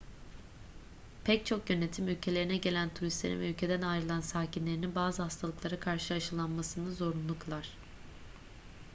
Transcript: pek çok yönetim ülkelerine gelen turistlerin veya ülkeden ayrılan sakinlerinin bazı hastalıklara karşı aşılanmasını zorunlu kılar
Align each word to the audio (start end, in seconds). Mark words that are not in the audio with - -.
pek 1.23 1.45
çok 1.45 1.69
yönetim 1.69 2.07
ülkelerine 2.07 2.57
gelen 2.57 2.93
turistlerin 2.93 3.39
veya 3.39 3.51
ülkeden 3.51 3.81
ayrılan 3.81 4.21
sakinlerinin 4.21 4.95
bazı 4.95 5.23
hastalıklara 5.23 5.79
karşı 5.79 6.13
aşılanmasını 6.13 6.93
zorunlu 6.93 7.39
kılar 7.39 7.69